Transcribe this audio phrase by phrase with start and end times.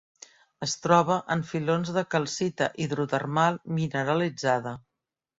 [0.67, 4.73] Es troba en filons de calcita hidrotermal mineralitzada.